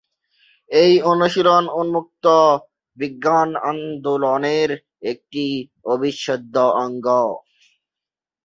এই 0.69 0.93
অনুশীলন 1.11 1.63
উন্মুক্ত 1.79 2.25
বিজ্ঞান 2.97 3.49
আন্দোলনের 3.69 4.69
একটি 5.11 5.45
অবিচ্ছেদ্য 5.85 6.55
অঙ্গ। 6.83 7.07